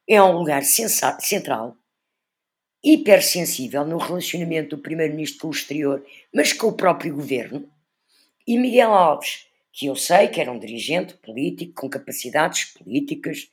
É 0.07 0.21
um 0.23 0.31
lugar 0.31 0.63
central, 0.63 1.77
hipersensível 2.83 3.85
no 3.85 3.97
relacionamento 3.97 4.75
do 4.75 4.81
primeiro-ministro 4.81 5.41
com 5.41 5.47
o 5.49 5.51
exterior, 5.51 6.03
mas 6.33 6.51
com 6.51 6.67
o 6.67 6.75
próprio 6.75 7.13
governo. 7.13 7.69
E 8.49 8.57
Miguel 8.57 8.91
Alves, 8.91 9.45
que 9.71 9.85
eu 9.85 9.95
sei 9.95 10.27
que 10.27 10.41
era 10.41 10.51
um 10.51 10.57
dirigente 10.57 11.13
político 11.13 11.81
com 11.81 11.87
capacidades 11.87 12.73
políticas, 12.73 13.47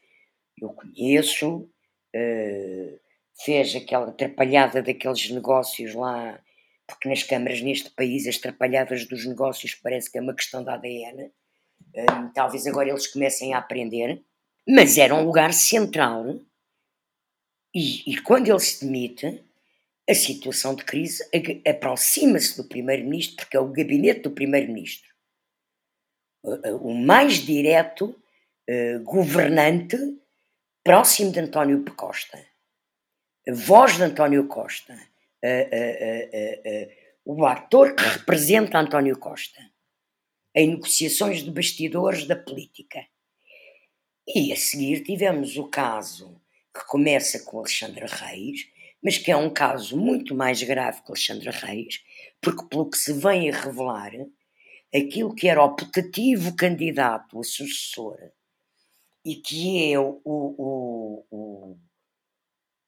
eu 0.58 0.70
conheço, 0.70 1.68
uh, 2.14 3.00
fez 3.44 3.76
aquela 3.76 4.08
atrapalhada 4.08 4.82
daqueles 4.82 5.28
negócios 5.28 5.94
lá, 5.94 6.42
porque 6.86 7.10
nas 7.10 7.22
câmaras 7.22 7.60
neste 7.60 7.90
país 7.90 8.26
as 8.26 8.38
atrapalhadas 8.38 9.06
dos 9.06 9.26
negócios 9.26 9.74
parece 9.74 10.10
que 10.10 10.16
é 10.16 10.22
uma 10.22 10.34
questão 10.34 10.64
da 10.64 10.76
ADN. 10.76 11.24
Uh, 11.24 12.32
talvez 12.34 12.66
agora 12.66 12.88
eles 12.88 13.06
comecem 13.06 13.52
a 13.52 13.58
aprender, 13.58 14.24
mas 14.66 14.96
era 14.96 15.14
um 15.14 15.26
lugar 15.26 15.52
central. 15.52 16.40
E, 17.74 18.14
e 18.14 18.22
quando 18.22 18.48
ele 18.48 18.60
se 18.60 18.82
demite, 18.82 19.44
a 20.08 20.14
situação 20.14 20.74
de 20.74 20.84
crise 20.84 21.24
aproxima-se 21.68 22.56
do 22.56 22.68
Primeiro-Ministro, 22.68 23.36
porque 23.36 23.56
é 23.56 23.60
o 23.60 23.72
gabinete 23.72 24.20
do 24.20 24.30
Primeiro-Ministro. 24.30 25.08
O 26.80 26.94
mais 26.94 27.34
direto 27.34 28.14
uh, 28.70 29.02
governante 29.02 29.96
próximo 30.84 31.32
de 31.32 31.40
António 31.40 31.84
Costa 31.96 32.38
a 33.48 33.52
voz 33.54 33.96
de 33.96 34.02
António 34.02 34.48
Costa, 34.48 34.98
o 37.24 37.46
ator 37.46 37.94
que 37.94 38.02
representa 38.02 38.78
António 38.78 39.16
Costa 39.18 39.60
em 40.52 40.70
negociações 40.70 41.44
de 41.44 41.50
bastidores 41.50 42.26
da 42.26 42.34
política. 42.34 43.06
E 44.26 44.52
a 44.52 44.56
seguir 44.56 45.04
tivemos 45.04 45.56
o 45.56 45.68
caso 45.68 46.40
que 46.74 46.84
começa 46.86 47.38
com 47.44 47.58
Alexandre 47.58 48.06
Reis, 48.06 48.66
mas 49.02 49.18
que 49.18 49.30
é 49.30 49.36
um 49.36 49.50
caso 49.50 49.96
muito 49.96 50.34
mais 50.34 50.62
grave 50.62 51.02
que 51.02 51.10
Alexandre 51.10 51.50
Reis, 51.50 52.00
porque 52.40 52.66
pelo 52.68 52.90
que 52.90 52.96
se 52.96 53.12
vem 53.12 53.50
a 53.50 53.60
revelar, 53.60 54.12
aquilo 54.94 55.34
que 55.34 55.48
era 55.48 55.62
o 55.62 55.74
putativo 55.74 56.54
candidato 56.56 57.38
a 57.38 57.44
sucessor 57.44 58.18
e 59.24 59.36
que 59.36 59.92
é 59.92 59.98
o, 59.98 60.20
o, 60.24 61.24
o, 61.30 61.78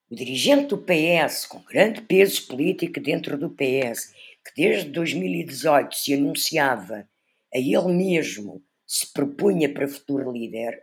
o 0.08 0.14
dirigente 0.14 0.68
do 0.68 0.78
PS, 0.78 1.46
com 1.46 1.58
grande 1.62 2.00
peso 2.02 2.46
político 2.46 3.00
dentro 3.00 3.36
do 3.36 3.50
PS, 3.50 4.12
que 4.44 4.54
desde 4.56 4.90
2018 4.90 5.94
se 5.94 6.14
anunciava 6.14 7.08
a 7.52 7.58
ele 7.58 7.92
mesmo, 7.92 8.62
se 8.86 9.12
propunha 9.12 9.72
para 9.72 9.88
futuro 9.88 10.32
líder, 10.32 10.80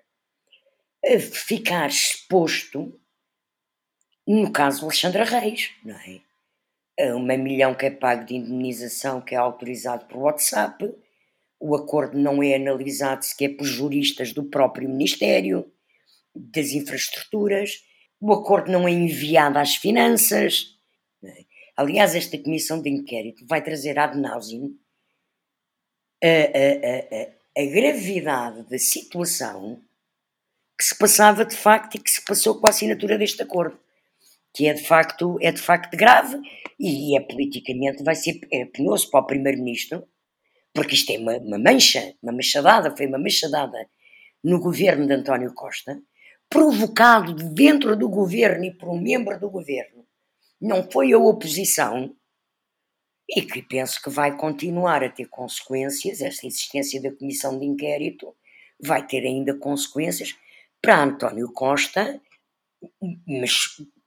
a 1.05 1.19
ficar 1.19 1.87
exposto, 1.87 2.99
no 4.27 4.51
caso 4.51 4.85
Alexandre 4.85 5.23
Reis, 5.23 5.71
não 5.83 5.95
é? 5.95 6.21
A 6.99 7.15
uma 7.15 7.37
milhão 7.37 7.75
que 7.75 7.85
é 7.85 7.91
pago 7.91 8.25
de 8.25 8.35
indemnização 8.35 9.21
que 9.21 9.35
é 9.35 9.37
autorizado 9.37 10.05
por 10.05 10.17
WhatsApp, 10.17 10.93
o 11.59 11.75
acordo 11.75 12.17
não 12.17 12.41
é 12.41 12.55
analisado 12.55 13.23
sequer 13.23 13.49
por 13.49 13.65
juristas 13.65 14.33
do 14.33 14.43
próprio 14.43 14.89
Ministério 14.89 15.71
das 16.33 16.71
Infraestruturas, 16.71 17.83
o 18.19 18.31
acordo 18.33 18.71
não 18.71 18.87
é 18.87 18.91
enviado 18.91 19.59
às 19.59 19.75
finanças. 19.75 20.75
Aliás, 21.75 22.15
esta 22.15 22.37
comissão 22.37 22.81
de 22.81 22.89
inquérito 22.89 23.45
vai 23.45 23.61
trazer 23.61 23.99
ad 23.99 24.17
nauseam 24.17 24.73
a, 26.23 26.27
a, 26.27 27.59
a, 27.59 27.63
a 27.63 27.65
gravidade 27.65 28.63
da 28.63 28.77
situação 28.79 29.81
que 30.77 30.83
se 30.83 30.97
passava 30.97 31.45
de 31.45 31.55
facto 31.55 31.95
e 31.95 31.99
que 31.99 32.11
se 32.11 32.23
passou 32.23 32.59
com 32.59 32.67
a 32.67 32.69
assinatura 32.69 33.17
deste 33.17 33.41
acordo, 33.41 33.79
que 34.55 34.67
é 34.67 34.73
de 34.73 34.83
facto, 34.83 35.37
é 35.41 35.51
de 35.51 35.61
facto 35.61 35.97
grave 35.97 36.39
e 36.79 37.17
é 37.17 37.21
politicamente 37.21 38.03
vai 38.03 38.15
ser 38.15 38.39
é 38.51 38.65
penoso 38.65 39.09
para 39.11 39.19
o 39.19 39.27
primeiro-ministro, 39.27 40.07
porque 40.73 40.95
isto 40.95 41.11
é 41.11 41.19
uma, 41.19 41.37
uma 41.37 41.59
mancha, 41.59 42.15
uma 42.23 42.31
machadada, 42.31 42.95
foi 42.95 43.05
uma 43.05 43.19
machadada 43.19 43.77
no 44.41 44.59
governo 44.59 45.05
de 45.05 45.13
António 45.13 45.53
Costa, 45.53 46.01
provocado 46.49 47.33
de 47.33 47.43
dentro 47.53 47.97
do 47.97 48.07
governo 48.07 48.63
e 48.63 48.71
por 48.71 48.89
um 48.89 49.01
membro 49.01 49.37
do 49.39 49.49
governo, 49.49 50.05
não 50.61 50.89
foi 50.89 51.11
a 51.11 51.17
oposição, 51.17 52.15
e 53.27 53.41
que 53.41 53.61
penso 53.61 54.01
que 54.01 54.09
vai 54.09 54.37
continuar 54.37 55.03
a 55.03 55.09
ter 55.09 55.25
consequências, 55.25 56.21
esta 56.21 56.45
existência 56.47 57.01
da 57.01 57.11
comissão 57.11 57.59
de 57.59 57.65
inquérito 57.65 58.33
vai 58.79 59.05
ter 59.05 59.25
ainda 59.25 59.57
consequências 59.57 60.35
para 60.81 61.03
António 61.03 61.51
Costa, 61.51 62.21
mas 63.27 63.51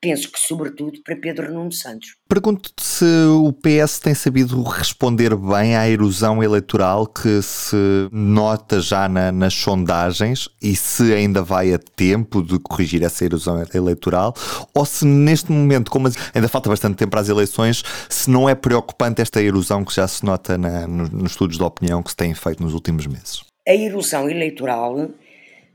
penso 0.00 0.30
que 0.30 0.38
sobretudo 0.38 1.00
para 1.02 1.16
Pedro 1.16 1.52
Nuno 1.52 1.72
Santos. 1.72 2.14
Pergunto-te 2.28 2.82
se 2.84 3.04
o 3.04 3.52
PS 3.52 3.98
tem 3.98 4.14
sabido 4.14 4.62
responder 4.62 5.34
bem 5.34 5.76
à 5.76 5.88
erosão 5.88 6.42
eleitoral 6.42 7.06
que 7.06 7.42
se 7.42 7.76
nota 8.12 8.80
já 8.80 9.08
na, 9.08 9.32
nas 9.32 9.54
sondagens 9.54 10.48
e 10.62 10.76
se 10.76 11.12
ainda 11.12 11.42
vai 11.42 11.72
a 11.72 11.78
tempo 11.78 12.42
de 12.42 12.58
corrigir 12.58 13.02
essa 13.02 13.24
erosão 13.24 13.62
eleitoral 13.74 14.34
ou 14.72 14.84
se 14.84 15.04
neste 15.04 15.50
momento, 15.50 15.90
como 15.90 16.08
ainda 16.34 16.48
falta 16.48 16.68
bastante 16.68 16.96
tempo 16.96 17.10
para 17.10 17.20
as 17.20 17.28
eleições, 17.28 17.82
se 18.08 18.30
não 18.30 18.48
é 18.48 18.54
preocupante 18.54 19.20
esta 19.20 19.42
erosão 19.42 19.84
que 19.84 19.94
já 19.94 20.06
se 20.06 20.24
nota 20.24 20.56
na, 20.56 20.86
nos, 20.86 21.10
nos 21.10 21.32
estudos 21.32 21.56
de 21.56 21.62
opinião 21.62 22.02
que 22.02 22.10
se 22.10 22.16
têm 22.16 22.34
feito 22.34 22.62
nos 22.62 22.74
últimos 22.74 23.06
meses. 23.06 23.42
A 23.66 23.74
erosão 23.74 24.30
eleitoral 24.30 25.10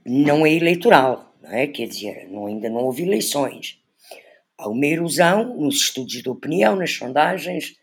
não 0.06 0.46
é 0.46 0.54
eleitoral, 0.54 1.33
é? 1.50 1.68
Quer 1.68 1.88
dizer, 1.88 2.28
não, 2.30 2.46
ainda 2.48 2.70
não 2.70 2.84
houve 2.84 3.04
eleições 3.04 3.84
Há 4.58 4.70
uma 4.70 4.86
erosão 4.86 5.58
nos 5.58 5.76
estudos 5.76 6.22
de 6.22 6.30
opinião, 6.30 6.76
nas 6.76 6.92
sondagens, 6.92 7.76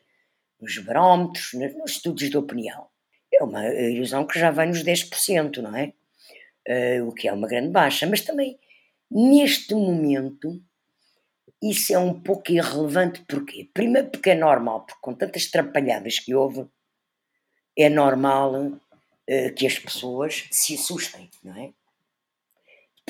nos 0.60 0.78
barómetros, 0.78 1.52
nos 1.52 1.90
estudos 1.92 2.30
de 2.30 2.36
opinião. 2.36 2.86
É 3.32 3.42
uma 3.42 3.66
erosão 3.66 4.26
que 4.26 4.38
já 4.38 4.50
vai 4.50 4.66
nos 4.66 4.82
10%, 4.82 5.58
não 5.58 5.76
é? 5.76 5.92
Uh, 6.68 7.08
o 7.08 7.12
que 7.12 7.28
é 7.28 7.32
uma 7.32 7.48
grande 7.48 7.70
baixa. 7.70 8.06
Mas 8.06 8.20
também, 8.20 8.58
neste 9.10 9.74
momento, 9.74 10.62
isso 11.62 11.92
é 11.92 11.98
um 11.98 12.18
pouco 12.18 12.52
irrelevante. 12.52 13.22
Porquê? 13.28 13.68
Primeiro, 13.74 14.08
porque 14.08 14.30
é 14.30 14.34
normal, 14.34 14.86
porque 14.86 15.00
com 15.02 15.14
tantas 15.14 15.46
trapalhadas 15.46 16.18
que 16.18 16.34
houve, 16.34 16.66
é 17.76 17.88
normal 17.88 18.54
uh, 18.54 19.54
que 19.56 19.66
as 19.66 19.78
pessoas 19.78 20.46
se 20.50 20.74
assustem, 20.74 21.28
não 21.42 21.56
é? 21.56 21.72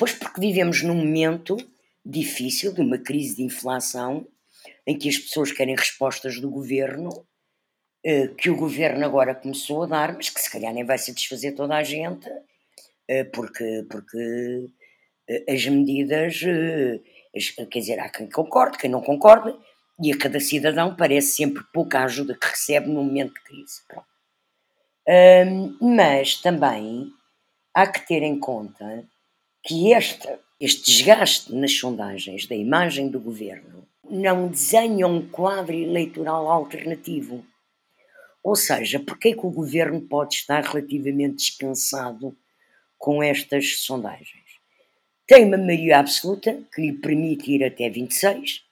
Depois, 0.01 0.17
porque 0.17 0.41
vivemos 0.41 0.81
num 0.81 0.95
momento 0.95 1.55
difícil, 2.03 2.73
de 2.73 2.81
uma 2.81 2.97
crise 2.97 3.35
de 3.35 3.43
inflação, 3.43 4.25
em 4.87 4.97
que 4.97 5.07
as 5.07 5.15
pessoas 5.15 5.51
querem 5.51 5.75
respostas 5.75 6.39
do 6.39 6.49
governo, 6.49 7.23
eh, 8.03 8.29
que 8.29 8.49
o 8.49 8.55
governo 8.55 9.05
agora 9.05 9.35
começou 9.35 9.83
a 9.83 9.85
dar, 9.85 10.15
mas 10.15 10.31
que 10.31 10.41
se 10.41 10.51
calhar 10.51 10.73
nem 10.73 10.83
vai 10.83 10.97
satisfazer 10.97 11.53
toda 11.53 11.75
a 11.75 11.83
gente, 11.83 12.27
eh, 13.07 13.25
porque, 13.25 13.85
porque 13.91 14.67
eh, 15.29 15.53
as 15.53 15.67
medidas, 15.67 16.39
quer 17.69 17.79
dizer, 17.79 17.99
há 17.99 18.09
quem 18.09 18.27
concorde, 18.27 18.79
quem 18.79 18.89
não 18.89 19.01
concorde, 19.03 19.55
e 20.03 20.11
a 20.11 20.17
cada 20.17 20.39
cidadão 20.39 20.95
parece 20.95 21.35
sempre 21.35 21.63
pouca 21.71 22.03
ajuda 22.03 22.35
que 22.35 22.47
recebe 22.47 22.87
num 22.87 23.03
momento 23.03 23.35
de 23.35 23.41
crise. 23.43 23.81
mas 25.79 26.41
também 26.41 27.05
há 27.71 27.85
que 27.85 28.07
ter 28.07 28.23
em 28.23 28.39
conta 28.39 29.07
que 29.63 29.93
este 29.93 30.37
desgaste 30.59 31.53
nas 31.53 31.71
sondagens 31.73 32.45
da 32.45 32.55
imagem 32.55 33.09
do 33.09 33.19
governo 33.19 33.87
não 34.09 34.47
desenha 34.47 35.07
um 35.07 35.25
quadro 35.25 35.73
eleitoral 35.73 36.49
alternativo. 36.49 37.45
Ou 38.43 38.55
seja, 38.55 38.99
porque 38.99 39.29
é 39.29 39.33
que 39.33 39.45
o 39.45 39.51
governo 39.51 40.01
pode 40.01 40.35
estar 40.35 40.63
relativamente 40.63 41.35
descansado 41.35 42.35
com 42.97 43.21
estas 43.21 43.77
sondagens? 43.79 44.41
Tem 45.27 45.45
uma 45.45 45.57
maioria 45.57 45.99
absoluta 45.99 46.61
que 46.73 46.81
lhe 46.81 46.93
permite 46.93 47.51
ir 47.51 47.63
até 47.63 47.89
26, 47.89 48.65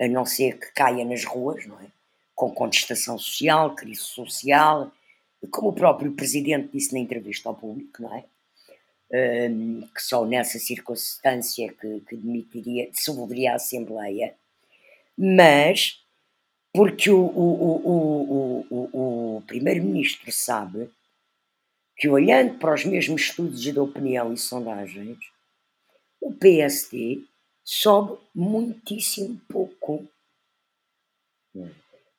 a 0.00 0.08
não 0.08 0.24
ser 0.24 0.58
que 0.58 0.72
caia 0.72 1.04
nas 1.04 1.24
ruas, 1.24 1.66
não 1.66 1.78
é? 1.80 1.86
Com 2.34 2.50
contestação 2.50 3.18
social, 3.18 3.74
crise 3.74 4.00
social, 4.00 4.90
como 5.50 5.68
o 5.68 5.72
próprio 5.74 6.12
presidente 6.12 6.70
disse 6.72 6.92
na 6.92 7.00
entrevista 7.00 7.48
ao 7.48 7.54
público, 7.54 8.00
não 8.00 8.14
é? 8.14 8.24
Um, 9.12 9.82
que 9.94 10.02
só 10.02 10.24
nessa 10.24 10.58
circunstância 10.58 11.72
que, 11.72 12.00
que 12.00 12.16
demitiria, 12.16 12.90
dissolveria 12.90 13.52
a 13.52 13.56
Assembleia, 13.56 14.34
mas 15.16 16.04
Porque 16.74 17.08
o, 17.08 17.24
o, 17.24 18.66
o, 18.68 19.36
o, 19.36 19.42
primeiro-ministro 19.42 20.32
sabe 20.32 20.90
que, 21.96 22.08
olhando 22.08 22.58
para 22.58 22.74
os 22.74 22.84
mesmos 22.84 23.22
estudos 23.22 23.62
de 23.62 23.78
opinião 23.78 24.32
e 24.32 24.36
sondagens, 24.36 25.18
o 26.20 26.32
PSD 26.32 27.22
sobe 27.62 28.18
muitíssimo 28.34 29.40
pouco. 29.48 30.04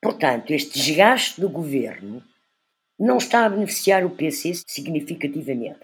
Portanto, 0.00 0.52
este 0.52 0.78
desgaste 0.78 1.38
do 1.38 1.50
governo 1.50 2.24
não 2.98 3.18
está 3.18 3.44
a 3.44 3.50
beneficiar 3.50 4.06
o 4.06 4.16
PC 4.16 4.54
significativamente, 4.66 5.80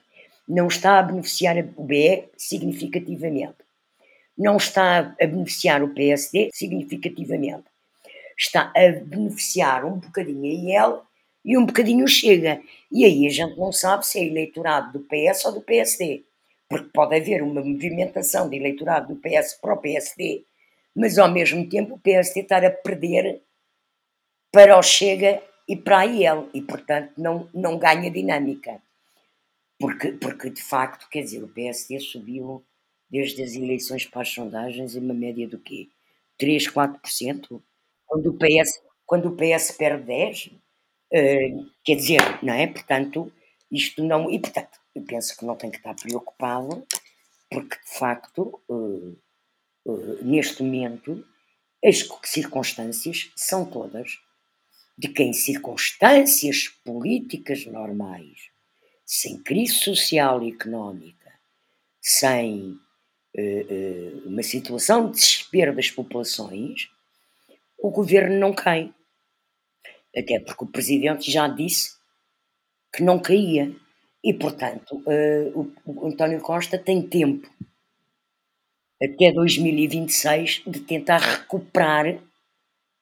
não 0.52 0.66
está 0.66 0.98
a 0.98 1.02
beneficiar 1.02 1.56
o 1.76 1.82
BE 1.82 2.28
significativamente, 2.36 3.56
não 4.36 4.58
está 4.58 5.14
a 5.18 5.26
beneficiar 5.26 5.82
o 5.82 5.94
PSD 5.94 6.50
significativamente, 6.52 7.64
está 8.38 8.70
a 8.76 8.90
beneficiar 9.02 9.86
um 9.86 9.98
bocadinho 9.98 10.44
a 10.44 10.54
IEL 10.54 11.06
e 11.42 11.56
um 11.56 11.64
bocadinho 11.64 12.06
Chega. 12.06 12.60
E 12.90 13.02
aí 13.02 13.26
a 13.26 13.30
gente 13.30 13.58
não 13.58 13.72
sabe 13.72 14.06
se 14.06 14.18
é 14.18 14.26
eleitorado 14.26 14.92
do 14.92 15.06
PS 15.06 15.46
ou 15.46 15.52
do 15.52 15.62
PSD, 15.62 16.22
porque 16.68 16.90
pode 16.92 17.16
haver 17.16 17.42
uma 17.42 17.64
movimentação 17.64 18.50
de 18.50 18.56
eleitorado 18.56 19.14
do 19.14 19.20
PS 19.22 19.58
para 19.58 19.72
o 19.72 19.78
PSD, 19.78 20.44
mas 20.94 21.18
ao 21.18 21.30
mesmo 21.30 21.66
tempo 21.66 21.94
o 21.94 21.98
PSD 21.98 22.40
estar 22.40 22.62
a 22.62 22.70
perder 22.70 23.40
para 24.52 24.78
o 24.78 24.82
Chega 24.82 25.42
e 25.66 25.76
para 25.76 26.00
a 26.00 26.04
IEL, 26.04 26.50
e 26.52 26.60
portanto 26.60 27.12
não, 27.16 27.48
não 27.54 27.78
ganha 27.78 28.10
dinâmica. 28.10 28.82
Porque, 29.82 30.12
porque 30.12 30.48
de 30.48 30.62
facto, 30.62 31.08
quer 31.10 31.22
dizer, 31.22 31.42
o 31.42 31.48
PSD 31.48 31.98
subiu 31.98 32.64
desde 33.10 33.42
as 33.42 33.54
eleições 33.54 34.06
para 34.06 34.22
as 34.22 34.28
sondagens 34.28 34.94
em 34.94 35.00
uma 35.00 35.12
média 35.12 35.48
do 35.48 35.58
quê? 35.58 35.88
3, 36.38 36.68
4%? 36.68 37.60
Quando 38.06 38.30
o 38.30 38.38
PS, 38.38 38.80
quando 39.04 39.28
o 39.28 39.36
PS 39.36 39.72
perde 39.72 40.04
10, 40.04 40.46
uh, 40.46 40.50
eh, 41.12 41.50
quer 41.82 41.96
dizer, 41.96 42.20
não 42.44 42.54
é? 42.54 42.68
Portanto, 42.68 43.32
isto 43.72 44.04
não. 44.04 44.30
E 44.30 44.38
portanto, 44.38 44.78
eu 44.94 45.02
penso 45.02 45.36
que 45.36 45.44
não 45.44 45.56
tem 45.56 45.68
que 45.68 45.78
estar 45.78 45.96
preocupado, 45.96 46.86
porque 47.50 47.74
de 47.74 47.98
facto, 47.98 48.62
uh, 48.68 49.18
uh, 49.84 50.24
neste 50.24 50.62
momento, 50.62 51.26
as 51.84 52.08
circunstâncias 52.22 53.32
são 53.34 53.68
todas 53.68 54.20
de 54.96 55.08
que 55.08 55.24
em 55.24 55.32
circunstâncias 55.32 56.68
políticas 56.84 57.66
normais, 57.66 58.51
sem 59.04 59.42
crise 59.42 59.74
social 59.74 60.42
e 60.42 60.50
económica, 60.50 61.32
sem 62.00 62.78
uh, 63.36 63.40
uh, 63.40 64.28
uma 64.28 64.42
situação 64.42 65.10
de 65.10 65.18
desespero 65.18 65.74
das 65.74 65.90
populações, 65.90 66.88
o 67.78 67.90
governo 67.90 68.38
não 68.38 68.52
cai. 68.52 68.92
Até 70.16 70.38
porque 70.40 70.64
o 70.64 70.68
presidente 70.68 71.30
já 71.30 71.48
disse 71.48 71.96
que 72.94 73.02
não 73.02 73.18
caía. 73.18 73.74
E, 74.24 74.32
portanto, 74.32 75.02
uh, 75.06 75.72
o, 75.84 76.02
o 76.04 76.06
António 76.06 76.40
Costa 76.40 76.78
tem 76.78 77.02
tempo 77.02 77.50
até 79.02 79.32
2026 79.32 80.62
de 80.64 80.80
tentar 80.80 81.18
recuperar 81.18 82.22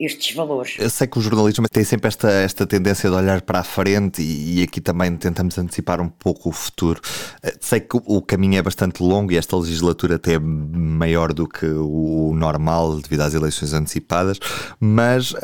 estes 0.00 0.35
valores. 0.35 0.76
Eu 0.78 0.88
sei 0.88 1.07
que 1.07 1.19
o 1.19 1.21
jornalismo 1.21 1.69
tem 1.69 1.85
sempre 1.85 2.09
esta, 2.09 2.30
esta 2.30 2.66
tendência 2.66 3.11
de 3.11 3.14
olhar 3.14 3.42
para 3.42 3.59
a 3.59 3.62
frente 3.62 4.23
e, 4.23 4.61
e 4.61 4.62
aqui 4.62 4.80
também 4.80 5.14
tentamos 5.14 5.59
antecipar 5.59 6.00
um 6.00 6.09
pouco 6.09 6.49
o 6.49 6.52
futuro. 6.52 7.02
Eh, 7.42 7.54
sei 7.61 7.80
que 7.80 8.00
o 8.07 8.23
caminho 8.23 8.59
é 8.59 8.62
bastante 8.62 9.02
longo 9.02 9.30
e 9.30 9.37
esta 9.37 9.54
legislatura 9.57 10.16
até 10.16 10.35
é 10.35 10.38
maior 10.38 11.35
do 11.35 11.47
que 11.47 11.66
o 11.66 12.33
normal 12.35 12.99
devido 12.99 13.21
às 13.21 13.35
eleições 13.35 13.75
antecipadas, 13.75 14.38
mas 14.80 15.33
uh, 15.33 15.37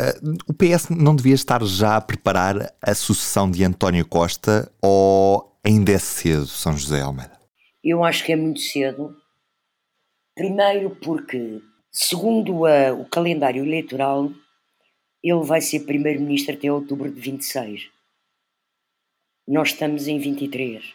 o 0.48 0.54
PS 0.54 0.88
não 0.88 1.14
devia 1.14 1.34
estar 1.34 1.62
já 1.62 1.96
a 1.96 2.00
preparar 2.00 2.72
a 2.80 2.94
sucessão 2.94 3.50
de 3.50 3.62
António 3.62 4.06
Costa 4.06 4.72
ou 4.80 5.58
ainda 5.62 5.92
é 5.92 5.98
cedo, 5.98 6.46
São 6.46 6.76
José 6.76 7.02
Almeida? 7.02 7.38
Eu 7.84 8.02
acho 8.02 8.24
que 8.24 8.32
é 8.32 8.36
muito 8.36 8.60
cedo. 8.60 9.14
Primeiro 10.34 10.96
porque, 11.02 11.60
segundo 11.90 12.64
a, 12.64 12.92
o 12.92 13.04
calendário 13.04 13.64
eleitoral, 13.64 14.30
ele 15.30 15.44
vai 15.44 15.60
ser 15.60 15.80
primeiro-ministro 15.80 16.54
até 16.54 16.70
outubro 16.70 17.10
de 17.10 17.20
26. 17.20 17.90
Nós 19.48 19.68
estamos 19.68 20.06
em 20.06 20.18
23. 20.18 20.94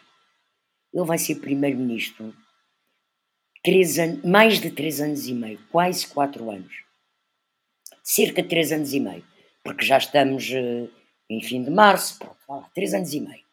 Ele 0.92 1.04
vai 1.04 1.18
ser 1.18 1.36
primeiro-ministro 1.36 2.34
mais 4.24 4.60
de 4.60 4.70
três 4.70 5.00
anos 5.00 5.28
e 5.28 5.34
meio, 5.34 5.60
quase 5.70 6.06
quatro 6.06 6.50
anos. 6.50 6.72
Cerca 8.02 8.42
de 8.42 8.48
três 8.48 8.72
anos 8.72 8.92
e 8.92 8.98
meio, 8.98 9.24
porque 9.62 9.84
já 9.84 9.98
estamos 9.98 10.50
uh, 10.50 10.90
em 11.30 11.40
fim 11.40 11.62
de 11.62 11.70
março, 11.70 12.18
pronto, 12.18 12.36
lá, 12.48 12.68
três 12.74 12.92
anos 12.92 13.12
e 13.12 13.20
meio. 13.20 13.44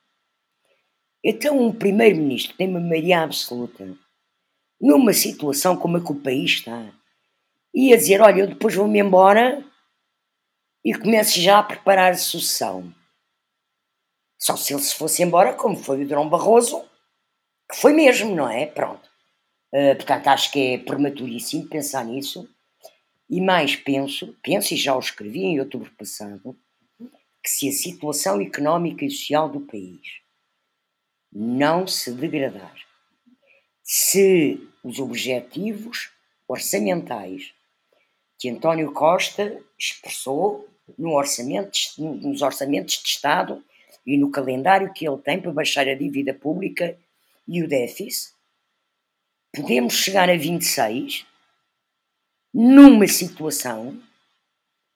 Então, 1.23 1.59
um 1.59 1.71
primeiro-ministro 1.71 2.55
tem 2.57 2.67
uma 2.67 2.79
maioria 2.79 3.21
absoluta, 3.21 3.95
numa 4.81 5.13
situação 5.13 5.77
como 5.77 5.97
a 5.97 6.03
que 6.03 6.11
o 6.11 6.15
país 6.15 6.51
está, 6.51 6.91
e 7.73 7.93
a 7.93 7.97
dizer: 7.97 8.21
Olha, 8.21 8.41
eu 8.41 8.47
depois 8.47 8.73
vou-me 8.73 8.99
embora 8.99 9.63
e 10.83 10.93
comece 10.93 11.41
já 11.41 11.59
a 11.59 11.63
preparar 11.63 12.11
a 12.11 12.17
sucessão. 12.17 12.93
Só 14.37 14.55
se 14.55 14.73
ele 14.73 14.81
se 14.81 14.95
fosse 14.95 15.21
embora, 15.21 15.53
como 15.53 15.75
foi 15.75 16.03
o 16.03 16.07
Drão 16.07 16.29
Barroso, 16.29 16.81
que 17.69 17.75
foi 17.75 17.93
mesmo, 17.93 18.33
não 18.33 18.49
é? 18.49 18.65
Pronto. 18.65 19.09
Uh, 19.73 19.95
portanto, 19.95 20.27
acho 20.27 20.51
que 20.51 20.73
é 20.73 20.77
prematuríssimo 20.77 21.67
pensar 21.67 22.05
nisso. 22.05 22.49
E 23.29 23.39
mais 23.39 23.75
penso, 23.75 24.35
penso 24.41 24.73
e 24.73 24.77
já 24.77 24.95
o 24.95 24.99
escrevi 24.99 25.41
em 25.41 25.59
outubro 25.59 25.91
passado, 25.91 26.57
que 27.43 27.49
se 27.49 27.69
a 27.69 27.71
situação 27.71 28.41
económica 28.41 29.05
e 29.05 29.11
social 29.11 29.49
do 29.49 29.61
país 29.61 30.01
não 31.31 31.85
se 31.85 32.11
degradar, 32.11 32.73
se 33.83 34.67
os 34.83 34.99
objetivos 34.99 36.11
orçamentais 36.47 37.53
que 38.39 38.49
António 38.49 38.93
Costa 38.93 39.61
expressou 39.77 40.67
no 40.97 41.13
orçamento, 41.13 41.77
nos 41.99 42.41
orçamentos 42.41 42.95
de 42.95 43.09
Estado 43.09 43.61
e 44.05 44.17
no 44.17 44.31
calendário 44.31 44.93
que 44.93 45.05
ele 45.07 45.17
tem 45.17 45.41
para 45.41 45.51
baixar 45.51 45.87
a 45.87 45.93
dívida 45.93 46.33
pública 46.33 46.97
e 47.45 47.61
o 47.61 47.67
déficit, 47.67 48.33
podemos 49.53 49.93
chegar 49.93 50.29
a 50.29 50.37
26 50.37 51.25
numa 52.53 53.07
situação 53.07 54.01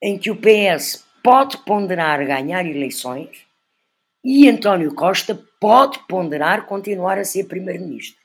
em 0.02 0.18
que 0.18 0.30
o 0.30 0.36
PS 0.36 1.04
pode 1.22 1.58
ponderar 1.58 2.26
ganhar 2.26 2.64
eleições 2.66 3.46
e 4.24 4.48
António 4.48 4.94
Costa 4.94 5.34
pode 5.60 5.98
ponderar 6.06 6.66
continuar 6.66 7.18
a 7.18 7.24
ser 7.24 7.44
primeiro-ministro. 7.44 8.18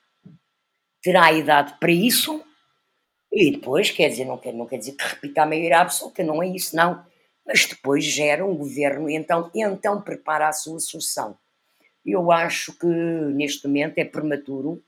Terá 1.02 1.32
idade 1.34 1.76
para 1.80 1.92
isso 1.92 2.44
e 3.32 3.52
depois, 3.52 3.92
quer 3.92 4.10
dizer, 4.10 4.26
não 4.26 4.38
quer, 4.38 4.54
não 4.54 4.66
quer 4.66 4.78
dizer 4.78 4.94
que 4.94 5.08
repita 5.08 5.44
a 5.44 5.46
maioria 5.46 5.82
absoluta, 5.82 6.24
não 6.24 6.42
é 6.42 6.48
isso, 6.48 6.76
não. 6.76 7.04
Mas 7.46 7.66
depois 7.66 8.04
gera 8.04 8.46
um 8.46 8.56
governo 8.56 9.10
e 9.10 9.16
então, 9.16 9.50
então 9.56 10.02
prepara 10.02 10.48
a 10.48 10.54
sua 10.54 10.80
sucessão. 10.80 11.38
Eu 12.06 12.32
acho 12.32 12.78
que 12.78 12.88
neste 12.88 13.68
momento 13.68 13.98
é 13.98 14.06
prematuro. 14.06 14.82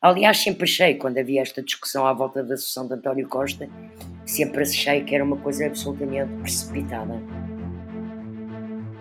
Aliás, 0.00 0.38
sempre 0.38 0.64
achei, 0.64 0.94
quando 0.94 1.18
havia 1.18 1.42
esta 1.42 1.62
discussão 1.62 2.06
à 2.06 2.12
volta 2.12 2.42
da 2.42 2.56
sucessão 2.56 2.86
de 2.86 2.94
António 2.94 3.28
Costa, 3.28 3.68
sempre 4.26 4.62
achei 4.62 5.04
que 5.04 5.14
era 5.14 5.24
uma 5.24 5.36
coisa 5.36 5.66
absolutamente 5.66 6.32
precipitada. 6.40 7.20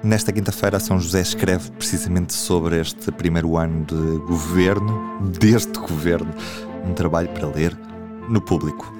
Nesta 0.04 0.32
quinta-feira, 0.32 0.80
São 0.80 1.00
José 1.00 1.22
escreve 1.22 1.72
precisamente 1.72 2.34
sobre 2.34 2.80
este 2.80 3.12
primeiro 3.12 3.58
ano 3.58 3.86
de 3.86 4.26
governo, 4.26 5.22
deste 5.39 5.78
governo, 5.80 6.34
um 6.84 6.94
trabalho 6.94 7.30
para 7.30 7.48
ler 7.48 7.90
no 8.30 8.42
público. 8.42 8.92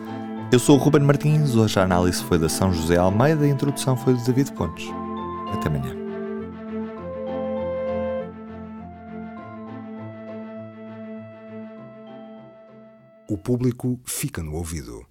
Eu 0.52 0.60
sou 0.60 0.78
o 0.78 0.80
Ruben 0.80 1.04
Martins, 1.04 1.56
hoje 1.56 1.80
a 1.80 1.84
análise 1.84 2.24
foi 2.24 2.38
da 2.38 2.50
São 2.50 2.74
José 2.74 2.98
Almeida 2.98 3.46
e 3.46 3.50
a 3.50 3.54
introdução 3.54 3.96
foi 3.96 4.14
de 4.14 4.26
David 4.26 4.52
Pontes. 4.54 4.88
Até 5.54 5.68
amanhã. 5.68 5.96
O 13.30 13.38
público 13.38 13.98
fica 14.06 14.44
no 14.44 14.56
ouvido. 14.56 15.06